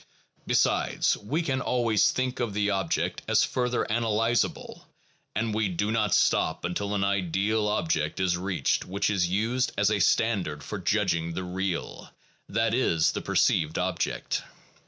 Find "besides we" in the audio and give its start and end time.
0.47-1.43